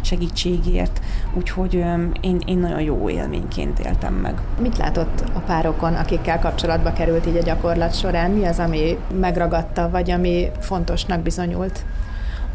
segítségért, 0.01 1.01
úgyhogy 1.35 1.75
én, 2.21 2.41
én 2.47 2.59
nagyon 2.59 2.81
jó 2.81 3.09
élményként 3.09 3.79
éltem 3.79 4.15
meg. 4.15 4.41
Mit 4.61 4.79
látott 4.79 5.25
a 5.33 5.39
párokon, 5.39 5.95
akikkel 5.95 6.39
kapcsolatba 6.39 6.93
került 6.93 7.27
így 7.27 7.37
a 7.37 7.43
gyakorlat 7.43 7.99
során? 7.99 8.31
Mi 8.31 8.45
az, 8.45 8.59
ami 8.59 8.99
megragadta, 9.21 9.91
vagy 9.91 10.11
ami 10.11 10.51
fontosnak 10.61 11.21
bizonyult? 11.21 11.85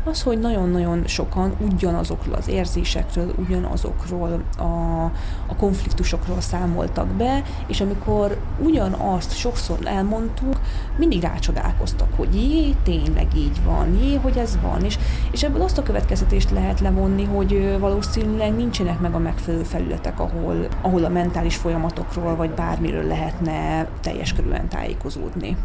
Az, 0.08 0.22
hogy 0.22 0.40
nagyon-nagyon 0.40 1.08
sokan 1.08 1.56
ugyanazokról 1.72 2.36
az 2.36 2.48
érzésekről, 2.48 3.34
ugyanazokról 3.38 4.44
a, 4.58 5.04
a 5.48 5.56
konfliktusokról 5.58 6.42
számoltak 6.42 7.08
be, 7.08 7.44
és 7.68 7.82
amikor 7.82 8.38
ugyanazt 8.60 9.38
sokszor 9.38 9.78
elmondtuk, 9.84 10.60
mindig 10.98 11.22
rácsodálkoztak, 11.22 12.08
hogy 12.16 12.36
jé, 12.36 12.76
tényleg 12.84 13.28
így 13.36 13.64
van, 13.64 13.98
jé, 14.02 14.16
hogy 14.16 14.38
ez 14.38 14.58
van, 14.62 14.84
és, 14.84 14.98
és 15.32 15.44
ebből 15.44 15.62
azt 15.62 15.78
a 15.78 15.84
következtetést 15.84 16.52
lehet 16.52 16.80
levonni, 16.80 17.24
hogy 17.24 17.78
valószínűleg 17.80 18.56
nincsenek 18.56 19.00
meg 19.00 19.14
a 19.14 19.20
megfelelő 19.20 19.64
felületek, 19.64 20.20
ahol, 20.20 20.68
ahol 20.82 21.04
a 21.04 21.10
mentális 21.10 21.56
folyamatokról, 21.56 22.36
vagy 22.36 22.50
bármiről 22.50 23.04
lehetne 23.04 23.88
teljes 24.02 24.34
körülön 24.34 24.68
tájékozódni. 24.68 25.58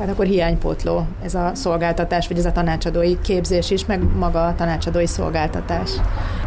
Tehát 0.00 0.14
akkor 0.14 0.26
hiánypótló 0.26 1.06
ez 1.22 1.34
a 1.34 1.50
szolgáltatás, 1.54 2.28
vagy 2.28 2.38
ez 2.38 2.44
a 2.44 2.52
tanácsadói 2.52 3.20
képzés 3.20 3.70
is, 3.70 3.86
meg 3.86 4.02
maga 4.16 4.46
a 4.46 4.54
tanácsadói 4.54 5.06
szolgáltatás. 5.06 5.90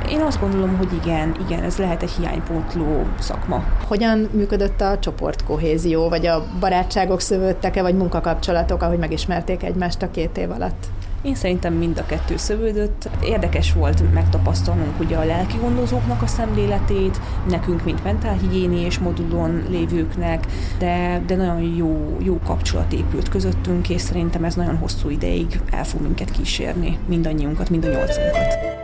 Én 0.09 0.21
azt 0.21 0.39
gondolom, 0.39 0.77
hogy 0.77 0.93
igen, 1.03 1.35
igen, 1.47 1.63
ez 1.63 1.77
lehet 1.77 2.03
egy 2.03 2.11
hiánypótló 2.11 3.03
szakma. 3.19 3.63
Hogyan 3.87 4.29
működött 4.31 4.81
a 4.81 4.99
csoportkohézió, 4.99 6.09
vagy 6.09 6.25
a 6.25 6.45
barátságok 6.59 7.21
szövődtek-e, 7.21 7.81
vagy 7.81 7.95
munkakapcsolatok, 7.95 8.81
ahogy 8.81 8.97
megismerték 8.97 9.63
egymást 9.63 10.01
a 10.01 10.11
két 10.11 10.37
év 10.37 10.51
alatt? 10.51 10.85
Én 11.23 11.35
szerintem 11.35 11.73
mind 11.73 11.97
a 11.97 12.05
kettő 12.05 12.37
szövődött. 12.37 13.09
Érdekes 13.23 13.73
volt 13.73 14.13
megtapasztalnunk 14.13 14.99
ugye 14.99 15.17
a 15.17 15.25
lelki 15.25 15.57
gondozóknak 15.57 16.21
a 16.21 16.27
szemléletét, 16.27 17.19
nekünk, 17.49 17.83
mint 17.83 18.03
mentálhigiéni 18.03 18.79
és 18.79 18.99
modulon 18.99 19.63
lévőknek, 19.69 20.45
de, 20.79 21.21
de 21.27 21.35
nagyon 21.35 21.61
jó, 21.61 22.17
jó 22.21 22.39
kapcsolat 22.45 22.93
épült 22.93 23.29
közöttünk, 23.29 23.89
és 23.89 24.01
szerintem 24.01 24.43
ez 24.43 24.55
nagyon 24.55 24.77
hosszú 24.77 25.09
ideig 25.09 25.61
el 25.71 25.85
fog 25.85 26.01
minket 26.01 26.31
kísérni, 26.31 26.97
mindannyiunkat, 27.07 27.69
mind 27.69 27.85
a 27.85 27.89
nyolcunkat. 27.89 28.82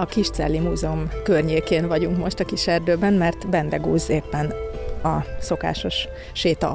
A 0.00 0.06
Kiscelli 0.06 0.58
Múzeum 0.58 1.10
környékén 1.24 1.88
vagyunk 1.88 2.16
most 2.16 2.40
a 2.40 2.44
kis 2.44 2.66
erdőben, 2.66 3.12
mert 3.12 3.48
Bendegúz 3.48 4.10
éppen 4.10 4.54
a 5.02 5.24
szokásos 5.40 6.08
séta 6.32 6.68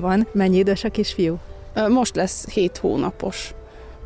van. 0.00 0.26
Mennyi 0.32 0.56
idős 0.58 0.84
a 0.84 0.88
kisfiú? 0.88 1.38
Most 1.88 2.16
lesz 2.16 2.48
7 2.48 2.76
hónapos, 2.76 3.54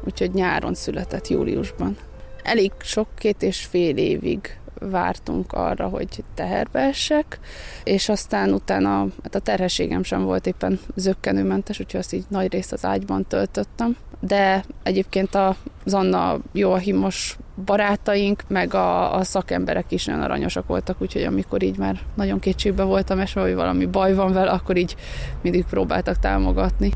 úgyhogy 0.05 0.31
nyáron 0.31 0.75
született 0.75 1.29
júliusban. 1.29 1.97
Elég 2.43 2.73
sok, 2.81 3.09
két 3.19 3.43
és 3.43 3.65
fél 3.65 3.97
évig 3.97 4.59
vártunk 4.91 5.53
arra, 5.53 5.89
hogy 5.89 6.25
teherbe 6.35 6.81
essek, 6.81 7.41
és 7.85 8.09
aztán 8.09 8.53
utána 8.53 9.07
hát 9.23 9.35
a 9.35 9.39
terhességem 9.39 10.03
sem 10.03 10.25
volt 10.25 10.47
éppen 10.47 10.81
zöggenőmentes, 10.95 11.81
úgyhogy 11.81 12.01
azt 12.01 12.13
így 12.13 12.25
nagy 12.29 12.53
részt 12.53 12.73
az 12.73 12.85
ágyban 12.85 13.27
töltöttem. 13.27 13.97
De 14.21 14.65
egyébként 14.83 15.35
a 15.35 15.57
Zanna 15.85 16.39
Joachimos 16.53 17.37
barátaink, 17.65 18.43
meg 18.49 18.75
a, 18.75 19.15
a 19.15 19.25
szakemberek 19.25 19.93
is 19.93 20.05
nagyon 20.05 20.23
aranyosak 20.23 20.67
voltak, 20.67 21.01
úgyhogy 21.01 21.23
amikor 21.23 21.63
így 21.63 21.79
már 21.79 22.01
nagyon 22.15 22.39
kétségbe 22.39 22.83
voltam, 22.83 23.19
és 23.19 23.33
hogy 23.33 23.55
valami 23.55 23.87
baj 23.87 24.15
van 24.15 24.33
vele, 24.33 24.51
akkor 24.51 24.77
így 24.77 24.97
mindig 25.43 25.65
próbáltak 25.65 26.19
támogatni. 26.19 26.93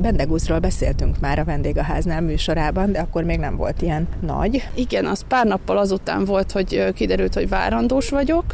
Bendegúzról 0.00 0.58
beszéltünk 0.58 1.20
már 1.20 1.38
a 1.38 1.44
vendégháznál 1.44 2.20
műsorában, 2.20 2.92
de 2.92 3.00
akkor 3.00 3.24
még 3.24 3.38
nem 3.38 3.56
volt 3.56 3.82
ilyen 3.82 4.08
nagy. 4.20 4.68
Igen, 4.74 5.06
az 5.06 5.24
pár 5.28 5.46
nappal 5.46 5.78
azután 5.78 6.24
volt, 6.24 6.52
hogy 6.52 6.92
kiderült, 6.94 7.34
hogy 7.34 7.48
várandós 7.48 8.08
vagyok. 8.10 8.44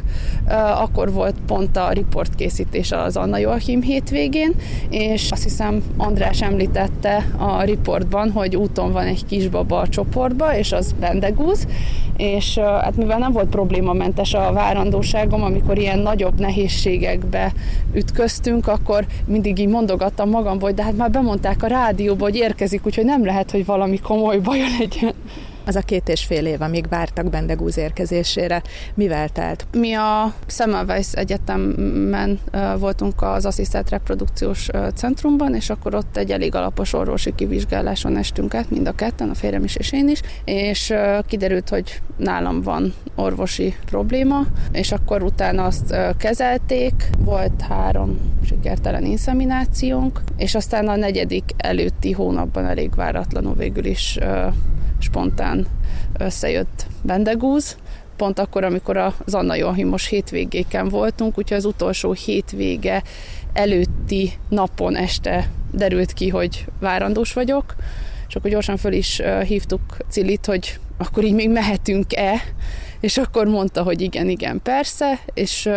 Akkor 0.83 1.13
volt 1.13 1.35
pont 1.47 1.77
a 1.77 1.91
riportkészítés 1.91 2.93
az 2.93 3.17
Anna 3.17 3.39
Joachim 3.39 3.83
hétvégén, 3.83 4.55
és 4.91 5.31
azt 5.31 5.43
hiszem 5.43 5.83
András 5.97 6.43
említette 6.43 7.29
a 7.37 7.63
riportban, 7.63 8.31
hogy 8.31 8.57
úton 8.57 8.93
van 8.93 9.07
egy 9.07 9.27
kisbaba 9.27 9.79
a 9.79 9.89
csoportba, 9.89 10.57
és 10.57 10.73
az 10.73 10.95
Bendegúz, 11.01 11.67
és 12.17 12.59
hát 12.59 12.97
mivel 12.97 13.19
nem 13.19 13.33
volt 13.33 13.49
problémamentes 13.49 14.35
a 14.35 14.53
várandóságom, 14.53 15.43
amikor 15.43 15.79
ilyen 15.79 15.99
nagyobb 15.99 16.41
nehézségekbe 16.41 17.53
ütköztünk, 17.95 18.67
akkor 18.67 19.07
mindig 19.27 19.59
így 19.59 19.69
mondogattam 19.69 20.31
magam, 20.31 20.61
hogy 20.61 20.75
de 20.75 20.83
hát 20.83 20.97
már 20.97 21.11
bemondták 21.19 21.63
a 21.63 21.67
rádióba, 21.67 22.25
hogy 22.25 22.37
érkezik, 22.37 22.87
úgyhogy 22.87 23.05
nem 23.05 23.25
lehet, 23.25 23.51
hogy 23.51 23.65
valami 23.65 23.99
komoly 23.99 24.39
baja 24.39 24.67
legyen. 24.79 25.15
Az 25.69 25.77
a 25.77 25.81
két 25.81 26.09
és 26.09 26.25
fél 26.25 26.47
év, 26.47 26.63
amíg 26.63 26.89
vártak 26.89 27.31
Bendegúz 27.31 27.79
érkezésére, 27.79 28.63
mivel 28.95 29.29
telt? 29.29 29.67
Mi 29.73 29.93
a 29.93 30.35
Semmelweis 30.47 31.13
Egyetemen 31.13 32.39
voltunk 32.79 33.23
az 33.23 33.47
asszisztált 33.47 33.91
reprodukciós 33.91 34.69
centrumban, 34.95 35.55
és 35.55 35.71
akkor 35.71 35.95
ott 35.95 36.17
egy 36.17 36.31
elég 36.31 36.55
alapos 36.55 36.93
orvosi 36.93 37.35
kivizsgáláson 37.35 38.17
estünk 38.17 38.55
át, 38.55 38.71
mind 38.71 38.89
a 38.89 38.95
ketten, 38.95 39.31
a 39.31 39.35
férjem 39.35 39.65
is 39.65 39.77
és 39.77 39.93
én 39.93 40.09
is, 40.09 40.21
és 40.45 40.95
kiderült, 41.27 41.69
hogy 41.69 42.01
nálam 42.17 42.63
van 42.63 42.95
orvosi 43.15 43.75
probléma, 43.87 44.47
és 44.73 44.93
akkor 44.93 45.23
utána 45.23 45.65
azt 45.65 45.97
kezelték, 46.19 47.11
volt 47.19 47.63
három 47.69 48.19
sikertelen 48.45 49.05
inszeminációnk, 49.05 50.21
és 50.37 50.55
aztán 50.55 50.89
a 50.89 50.97
negyedik 50.97 51.45
előtti 51.57 52.13
hónapban 52.13 52.67
elég 52.67 52.95
váratlanul 52.95 53.55
végül 53.55 53.85
is 53.85 54.19
spontán 54.99 55.67
összejött 56.19 56.87
Bendegúz, 57.03 57.77
pont 58.17 58.39
akkor, 58.39 58.65
amikor 58.65 58.97
az 58.97 59.35
Anna 59.35 59.55
Joachimos 59.55 60.07
hétvégéken 60.07 60.89
voltunk, 60.89 61.39
úgyhogy 61.39 61.57
az 61.57 61.65
utolsó 61.65 62.13
hétvége 62.13 63.03
előtti 63.53 64.33
napon 64.49 64.97
este 64.97 65.51
derült 65.71 66.13
ki, 66.13 66.29
hogy 66.29 66.65
várandós 66.81 67.33
vagyok, 67.33 67.75
és 68.29 68.37
akkor 68.37 68.51
gyorsan 68.51 68.77
föl 68.77 68.93
is 68.93 69.23
hívtuk 69.47 69.81
Cilit, 70.09 70.47
hogy 70.47 70.79
akkor 70.99 71.25
így 71.25 71.35
még 71.35 71.51
mehetünk-e, 71.51 72.43
és 73.01 73.19
akkor 73.19 73.47
mondta, 73.47 73.83
hogy 73.83 74.01
igen, 74.01 74.29
igen, 74.29 74.61
persze, 74.63 75.19
és 75.35 75.69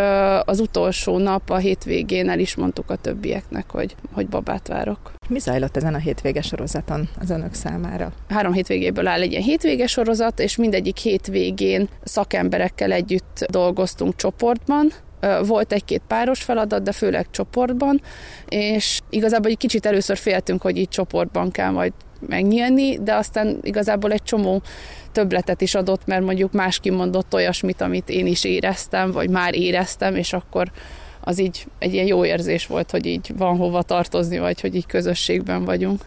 az 0.45 0.59
utolsó 0.59 1.17
nap 1.17 1.49
a 1.49 1.57
hétvégén 1.57 2.29
el 2.29 2.39
is 2.39 2.55
mondtuk 2.55 2.89
a 2.89 2.95
többieknek, 2.95 3.71
hogy, 3.71 3.95
hogy 4.13 4.27
babát 4.27 4.67
várok. 4.67 5.11
Mi 5.29 5.39
zajlott 5.39 5.77
ezen 5.77 5.93
a 5.93 5.97
hétvége 5.97 6.41
sorozaton 6.41 7.09
az 7.19 7.29
önök 7.29 7.53
számára? 7.53 8.11
Három 8.29 8.53
hétvégéből 8.53 9.07
áll 9.07 9.21
egy 9.21 9.31
ilyen 9.31 9.43
hétvége 9.43 9.87
sorozat, 9.87 10.39
és 10.39 10.55
mindegyik 10.55 10.97
hétvégén 10.97 11.89
szakemberekkel 12.03 12.91
együtt 12.91 13.45
dolgoztunk 13.49 14.15
csoportban, 14.15 14.91
volt 15.45 15.73
egy-két 15.73 16.01
páros 16.07 16.43
feladat, 16.43 16.83
de 16.83 16.91
főleg 16.91 17.27
csoportban, 17.31 18.01
és 18.47 18.99
igazából 19.09 19.51
egy 19.51 19.57
kicsit 19.57 19.85
először 19.85 20.17
féltünk, 20.17 20.61
hogy 20.61 20.77
így 20.77 20.89
csoportban 20.89 21.51
kell 21.51 21.69
majd 21.69 21.93
megnyílni, 22.27 22.99
de 22.99 23.15
aztán 23.15 23.59
igazából 23.61 24.11
egy 24.11 24.23
csomó 24.23 24.61
többletet 25.11 25.61
is 25.61 25.75
adott, 25.75 26.05
mert 26.05 26.23
mondjuk 26.23 26.51
más 26.51 26.79
kimondott 26.79 27.33
olyasmit, 27.33 27.81
amit 27.81 28.09
én 28.09 28.27
is 28.27 28.43
éreztem, 28.43 29.11
vagy 29.11 29.29
már 29.29 29.55
éreztem, 29.55 30.15
és 30.15 30.33
akkor 30.33 30.71
az 31.21 31.39
így 31.39 31.65
egy 31.79 31.93
ilyen 31.93 32.07
jó 32.07 32.25
érzés 32.25 32.67
volt, 32.67 32.91
hogy 32.91 33.05
így 33.05 33.33
van 33.37 33.57
hova 33.57 33.81
tartozni, 33.81 34.39
vagy 34.39 34.61
hogy 34.61 34.75
így 34.75 34.85
közösségben 34.85 35.65
vagyunk. 35.65 36.01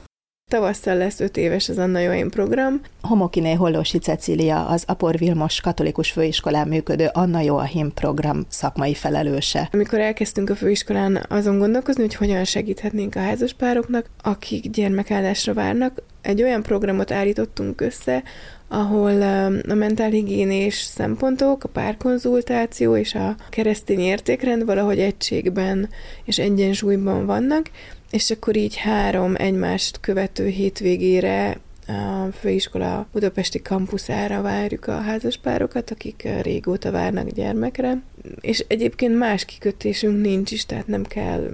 Tavasszal 0.51 0.97
lesz 0.97 1.21
öt 1.21 1.37
éves 1.37 1.69
az 1.69 1.79
Anna 1.79 1.99
Joaim 1.99 2.31
program. 2.31 2.81
Homokiné 3.03 3.53
Hollósi 3.53 3.99
Cecília, 3.99 4.67
az 4.67 4.85
Apor 4.87 5.19
Vilmos 5.19 5.61
Katolikus 5.61 6.11
Főiskolán 6.11 6.69
működő 6.69 7.09
Anna 7.13 7.41
Joachim 7.41 7.93
program 7.95 8.45
szakmai 8.49 8.95
felelőse. 8.95 9.69
Amikor 9.73 9.99
elkezdtünk 9.99 10.51
a 10.51 10.55
főiskolán 10.55 11.27
azon 11.29 11.59
gondolkozni, 11.59 12.03
hogy 12.03 12.15
hogyan 12.15 12.45
segíthetnénk 12.45 13.15
a 13.15 13.21
házaspároknak, 13.21 14.07
akik 14.23 14.71
gyermekállásra 14.71 15.55
várnak, 15.55 16.03
egy 16.23 16.43
olyan 16.43 16.63
programot 16.63 17.11
állítottunk 17.11 17.81
össze, 17.81 18.23
ahol 18.69 19.13
um, 19.13 19.59
a 19.69 19.75
mentálhigiénés 19.75 20.75
szempontok, 20.75 21.65
a 21.65 21.69
párkonzultáció 21.69 22.97
és 22.97 23.15
a 23.15 23.37
keresztény 23.51 24.01
értékrend 24.01 24.65
valahogy 24.65 24.99
egységben 24.99 25.89
és 26.25 26.39
egyensúlyban 26.39 27.27
vannak, 27.27 27.71
és 28.11 28.31
akkor 28.31 28.57
így 28.57 28.77
három 28.77 29.35
egymást 29.37 30.01
követő 30.01 30.47
hétvégére 30.47 31.57
a 31.87 32.33
főiskola 32.41 33.07
budapesti 33.13 33.63
kampuszára 33.63 34.43
várjuk 34.43 34.87
a 34.87 35.01
házaspárokat, 35.01 35.91
akik 35.91 36.29
régóta 36.43 36.91
várnak 36.91 37.29
gyermekre. 37.29 38.03
És 38.41 38.65
egyébként 38.69 39.19
más 39.19 39.45
kikötésünk 39.45 40.21
nincs 40.21 40.51
is, 40.51 40.67
tehát 40.67 40.87
nem 40.87 41.03
kell 41.03 41.51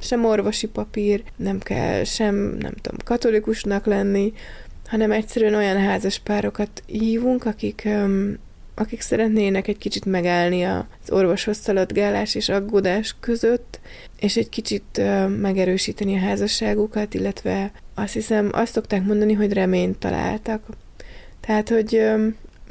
sem 0.00 0.24
orvosi 0.24 0.66
papír, 0.66 1.22
nem 1.36 1.58
kell 1.58 2.04
sem, 2.04 2.34
nem 2.34 2.72
tudom, 2.80 2.98
katolikusnak 3.04 3.86
lenni, 3.86 4.32
hanem 4.92 5.12
egyszerűen 5.12 5.54
olyan 5.54 5.80
házaspárokat 5.80 6.82
hívunk, 6.86 7.44
akik 7.44 7.88
akik 8.74 9.00
szeretnének 9.00 9.68
egy 9.68 9.78
kicsit 9.78 10.04
megállni 10.04 10.62
az 10.62 11.10
orvoshoz 11.10 11.56
szaladgálás 11.56 12.34
és 12.34 12.48
aggódás 12.48 13.16
között, 13.20 13.80
és 14.18 14.36
egy 14.36 14.48
kicsit 14.48 15.00
megerősíteni 15.40 16.16
a 16.16 16.20
házasságukat, 16.20 17.14
illetve 17.14 17.72
azt 17.94 18.12
hiszem, 18.12 18.48
azt 18.52 18.72
szokták 18.72 19.04
mondani, 19.04 19.32
hogy 19.32 19.52
reményt 19.52 19.98
találtak. 19.98 20.62
Tehát, 21.40 21.68
hogy 21.68 22.02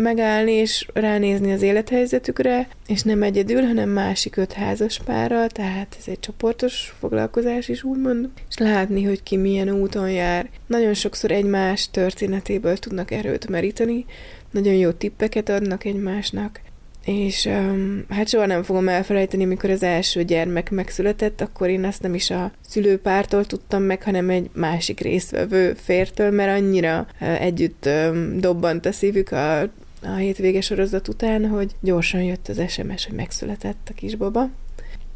megállni 0.01 0.51
és 0.51 0.87
ránézni 0.93 1.51
az 1.51 1.61
élethelyzetükre, 1.61 2.67
és 2.87 3.01
nem 3.01 3.23
egyedül, 3.23 3.61
hanem 3.61 3.89
másik 3.89 4.37
öt 4.37 4.53
házas 4.53 4.99
párral, 5.05 5.49
tehát 5.49 5.95
ez 5.99 6.07
egy 6.07 6.19
csoportos 6.19 6.93
foglalkozás 6.99 7.67
is 7.67 7.83
úgymond, 7.83 8.29
és 8.49 8.57
látni, 8.57 9.03
hogy 9.03 9.23
ki 9.23 9.37
milyen 9.37 9.69
úton 9.69 10.11
jár. 10.11 10.49
Nagyon 10.67 10.93
sokszor 10.93 11.31
egymás 11.31 11.89
történetéből 11.91 12.77
tudnak 12.77 13.11
erőt 13.11 13.49
meríteni, 13.49 14.05
nagyon 14.51 14.73
jó 14.73 14.91
tippeket 14.91 15.49
adnak 15.49 15.85
egymásnak, 15.85 16.61
és 17.05 17.45
um, 17.45 18.05
hát 18.09 18.27
soha 18.27 18.45
nem 18.45 18.63
fogom 18.63 18.87
elfelejteni, 18.87 19.45
mikor 19.45 19.69
az 19.69 19.83
első 19.83 20.23
gyermek 20.23 20.71
megszületett, 20.71 21.41
akkor 21.41 21.69
én 21.69 21.83
azt 21.83 22.01
nem 22.01 22.13
is 22.13 22.29
a 22.29 22.51
szülőpártól 22.67 23.45
tudtam 23.45 23.83
meg, 23.83 24.03
hanem 24.03 24.29
egy 24.29 24.49
másik 24.53 24.99
résztvevő 24.99 25.73
fértől, 25.73 26.31
mert 26.31 26.59
annyira 26.59 27.07
uh, 27.21 27.41
együtt 27.41 27.85
um, 27.85 28.39
dobbant 28.39 28.85
a 28.85 28.91
szívük 28.91 29.31
a, 29.31 29.69
a 30.03 30.15
hétvége 30.15 30.61
sorozat 30.61 31.07
után, 31.07 31.47
hogy 31.47 31.75
gyorsan 31.79 32.21
jött 32.21 32.47
az 32.47 32.61
SMS, 32.67 33.05
hogy 33.05 33.15
megszületett 33.15 33.87
a 33.89 33.93
kisbaba. 33.93 34.49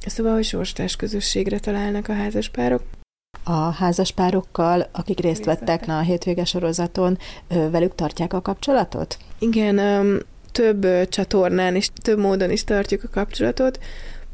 Szóval, 0.05 0.33
hogy 0.33 0.43
sorstás 0.43 0.95
közösségre 0.95 1.59
találnak 1.59 2.07
a 2.07 2.13
házaspárok. 2.13 2.81
A 3.43 3.51
házaspárokkal, 3.51 4.89
akik 4.91 5.19
részt 5.19 5.45
vettek 5.45 5.85
na, 5.85 5.97
a 5.97 6.01
hétvége 6.01 6.45
sorozaton, 6.45 7.17
velük 7.47 7.95
tartják 7.95 8.33
a 8.33 8.41
kapcsolatot? 8.41 9.17
Igen, 9.39 9.79
több 10.51 11.09
csatornán 11.09 11.75
és 11.75 11.89
több 12.01 12.19
módon 12.19 12.51
is 12.51 12.63
tartjuk 12.63 13.03
a 13.03 13.09
kapcsolatot. 13.11 13.79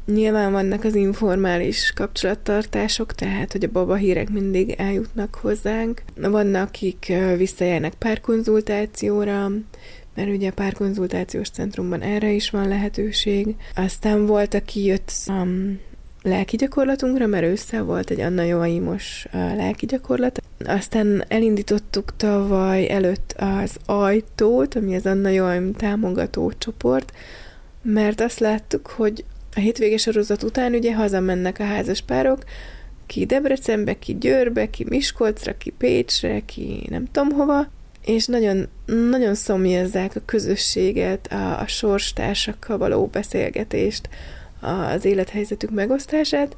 Nyilván 0.06 0.52
vannak 0.52 0.84
az 0.84 0.94
informális 0.94 1.92
kapcsolattartások, 1.92 3.12
tehát, 3.12 3.52
hogy 3.52 3.64
a 3.64 3.70
baba 3.72 3.94
hírek 3.94 4.30
mindig 4.30 4.70
eljutnak 4.70 5.34
hozzánk. 5.34 6.02
Vannak, 6.16 6.68
akik 6.68 7.12
visszajárnak 7.36 7.94
párkonzultációra, 7.94 9.50
mert 10.14 10.28
ugye 10.28 10.48
a 10.48 10.52
párkonzultációs 10.52 11.48
centrumban 11.48 12.00
erre 12.00 12.30
is 12.30 12.50
van 12.50 12.68
lehetőség. 12.68 13.54
Aztán 13.74 14.26
volt, 14.26 14.54
aki 14.54 14.84
jött 14.84 15.12
a 15.26 15.46
lelki 16.22 16.56
gyakorlatunkra, 16.56 17.26
mert 17.26 17.44
össze 17.44 17.80
volt 17.82 18.10
egy 18.10 18.20
Anna 18.20 18.42
Joaimos 18.42 19.26
lelki 19.32 19.86
gyakorlat. 19.86 20.42
Aztán 20.64 21.24
elindítottuk 21.28 22.16
tavaly 22.16 22.90
előtt 22.90 23.34
az 23.36 23.76
ajtót, 23.86 24.74
ami 24.74 24.94
az 24.94 25.06
Anna 25.06 25.28
Joaim 25.28 25.72
támogató 25.72 26.52
csoport, 26.58 27.12
mert 27.82 28.20
azt 28.20 28.38
láttuk, 28.38 28.86
hogy 28.86 29.24
a 29.54 29.60
hétvége 29.60 29.96
sorozat 29.96 30.42
után 30.42 30.74
ugye 30.74 30.94
hazamennek 30.94 31.58
a 31.58 31.64
házaspárok, 31.64 32.44
ki 33.06 33.24
Debrecenbe, 33.24 33.98
ki 33.98 34.16
Győrbe, 34.18 34.70
ki 34.70 34.84
Miskolcra, 34.88 35.56
ki 35.56 35.70
Pécsre, 35.70 36.40
ki 36.40 36.86
nem 36.90 37.04
tudom 37.10 37.30
hova, 37.30 37.68
és 38.04 38.26
nagyon, 38.26 38.68
nagyon 39.10 39.34
szomjazzák 39.34 40.16
a 40.16 40.22
közösséget, 40.24 41.32
a, 41.32 41.60
a 41.60 41.66
sorstársakkal 41.66 42.78
való 42.78 43.06
beszélgetést, 43.06 44.08
az 44.60 45.04
élethelyzetük 45.04 45.70
megosztását, 45.70 46.56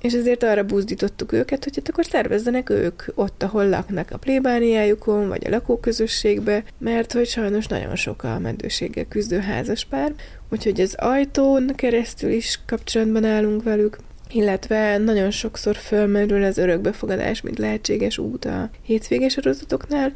és 0.00 0.12
ezért 0.12 0.42
arra 0.42 0.64
buzdítottuk 0.64 1.32
őket, 1.32 1.64
hogy 1.64 1.72
hát 1.76 1.88
akkor 1.88 2.04
szervezzenek 2.04 2.70
ők 2.70 3.02
ott, 3.14 3.42
ahol 3.42 3.68
laknak 3.68 4.10
a 4.10 4.16
plébániájukon, 4.16 5.28
vagy 5.28 5.46
a 5.46 5.50
lakóközösségbe, 5.50 6.64
mert 6.78 7.12
hogy 7.12 7.26
sajnos 7.26 7.66
nagyon 7.66 7.96
sok 7.96 8.22
a 8.22 8.38
meddőséggel 8.38 9.04
küzdő 9.04 9.38
házaspár, 9.38 10.12
úgyhogy 10.50 10.80
az 10.80 10.94
ajtón 10.98 11.72
keresztül 11.74 12.30
is 12.30 12.60
kapcsolatban 12.66 13.24
állunk 13.24 13.62
velük, 13.62 13.96
illetve 14.30 14.98
nagyon 14.98 15.30
sokszor 15.30 15.76
fölmerül 15.76 16.44
az 16.44 16.58
örökbefogadás, 16.58 17.40
mint 17.40 17.58
lehetséges 17.58 18.18
út 18.18 18.44
a 18.44 18.70
hétvéges 18.82 19.32
sorozatoknál, 19.32 20.12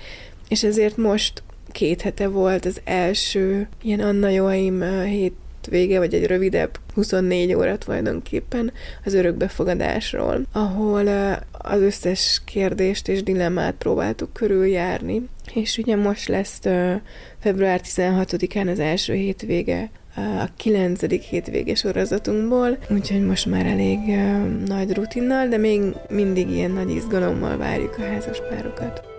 és 0.50 0.64
ezért 0.64 0.96
most 0.96 1.42
két 1.72 2.00
hete 2.00 2.28
volt 2.28 2.64
az 2.64 2.80
első 2.84 3.68
ilyen 3.82 4.00
Anna 4.00 4.28
Joaim 4.28 5.04
hét 5.04 5.34
vége, 5.68 5.98
vagy 5.98 6.14
egy 6.14 6.26
rövidebb 6.26 6.78
24 6.94 7.54
óra 7.54 7.78
tulajdonképpen 7.78 8.72
az 9.04 9.14
örökbefogadásról, 9.14 10.42
ahol 10.52 11.08
az 11.52 11.80
összes 11.80 12.42
kérdést 12.44 13.08
és 13.08 13.22
dilemmát 13.22 13.74
próbáltuk 13.74 14.32
körüljárni. 14.32 15.28
És 15.54 15.78
ugye 15.78 15.96
most 15.96 16.28
lesz 16.28 16.60
február 17.38 17.80
16-án 17.84 18.70
az 18.70 18.78
első 18.78 19.14
hétvége 19.14 19.90
a 20.16 20.48
kilencedik 20.56 21.22
hétvége 21.22 21.74
sorozatunkból, 21.74 22.78
úgyhogy 22.90 23.26
most 23.26 23.46
már 23.46 23.66
elég 23.66 23.98
nagy 24.66 24.94
rutinnal, 24.94 25.48
de 25.48 25.56
még 25.56 25.80
mindig 26.08 26.50
ilyen 26.50 26.70
nagy 26.70 26.90
izgalommal 26.90 27.56
várjuk 27.56 27.98
a 27.98 28.02
házaspárokat. 28.02 29.09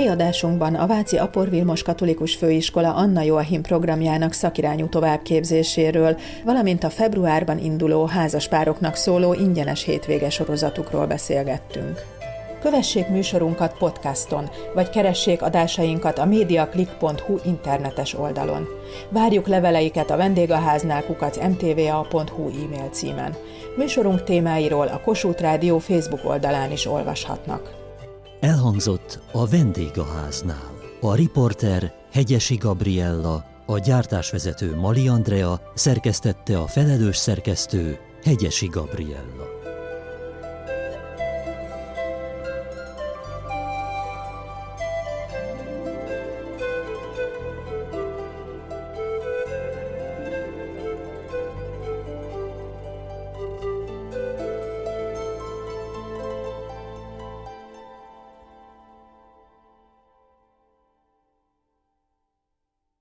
Mai 0.00 0.08
adásunkban 0.08 0.74
a 0.74 0.86
Váci 0.86 1.16
Apor 1.16 1.50
Vilmos 1.50 1.82
Katolikus 1.82 2.34
Főiskola 2.34 2.94
Anna 2.94 3.22
Joachim 3.22 3.62
programjának 3.62 4.32
szakirányú 4.32 4.88
továbbképzéséről, 4.88 6.18
valamint 6.44 6.84
a 6.84 6.90
februárban 6.90 7.58
induló 7.58 8.04
házaspároknak 8.04 8.94
szóló 8.94 9.32
ingyenes 9.32 9.84
hétvége 9.84 10.30
sorozatukról 10.30 11.06
beszélgettünk. 11.06 12.04
Kövessék 12.62 13.08
műsorunkat 13.08 13.76
podcaston, 13.78 14.50
vagy 14.74 14.90
keressék 14.90 15.42
adásainkat 15.42 16.18
a 16.18 16.24
mediaclick.hu 16.24 17.38
internetes 17.44 18.14
oldalon. 18.14 18.68
Várjuk 19.08 19.46
leveleiket 19.46 20.10
a 20.10 20.16
vendégháznál 20.16 21.04
kukac 21.04 21.36
mtva.hu 21.36 22.48
e-mail 22.48 22.88
címen. 22.90 23.36
Műsorunk 23.76 24.24
témáiról 24.24 24.86
a 24.86 25.00
Kossuth 25.00 25.40
Rádió 25.40 25.78
Facebook 25.78 26.24
oldalán 26.24 26.72
is 26.72 26.86
olvashatnak. 26.86 27.79
Elhangzott 28.40 29.20
a 29.32 29.46
vendégháznál. 29.46 30.78
A 31.00 31.14
riporter 31.14 31.94
Hegyesi 32.12 32.56
Gabriella, 32.56 33.44
a 33.66 33.78
gyártásvezető 33.78 34.76
Mali 34.76 35.08
Andrea, 35.08 35.60
szerkesztette 35.74 36.58
a 36.58 36.66
felelős 36.66 37.16
szerkesztő 37.16 37.98
Hegyesi 38.22 38.66
Gabriella. 38.66 39.49